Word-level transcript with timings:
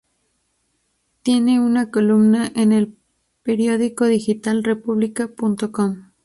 Tiene 1.21 1.59
una 1.61 1.91
columna 1.91 2.51
en 2.55 2.71
el 2.71 2.97
periódico 3.43 4.05
digital 4.07 4.63
Republica.com. 4.63 6.05